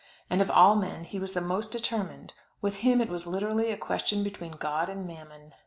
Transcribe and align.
And 0.31 0.41
of 0.41 0.49
all 0.49 0.75
men 0.77 1.03
he 1.03 1.19
was 1.19 1.33
the 1.33 1.41
most 1.41 1.71
determined; 1.71 2.33
with 2.59 2.77
him 2.77 3.01
it 3.01 3.07
was 3.07 3.27
literally 3.27 3.69
a 3.71 3.77
question 3.77 4.23
between 4.23 4.53
God 4.53 4.89
and 4.89 5.05
Mammon. 5.05 5.53